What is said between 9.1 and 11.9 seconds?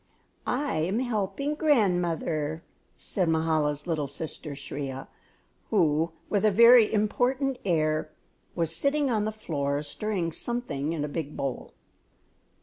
on the floor stirring something in a big bowl.